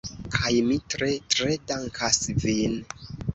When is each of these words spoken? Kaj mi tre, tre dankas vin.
Kaj 0.35 0.53
mi 0.69 0.77
tre, 0.93 1.09
tre 1.35 1.59
dankas 1.73 2.19
vin. 2.47 2.75